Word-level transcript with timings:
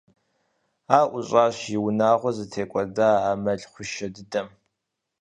Ар 0.97 1.05
ӀущӀащ 1.11 1.57
и 1.75 1.77
унагъуэр 1.85 2.35
зытекӀуэда 2.37 3.09
а 3.29 3.31
мэл 3.43 3.61
хъушэ 3.71 4.07
дыдэм. 4.13 4.47